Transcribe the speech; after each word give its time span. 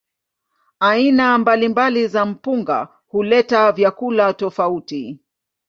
Aina 0.79 1.37
mbalimbali 1.37 2.07
za 2.07 2.25
mpunga 2.25 2.87
huleta 3.07 3.71
vyakula 3.71 4.33
tofauti. 4.33 5.19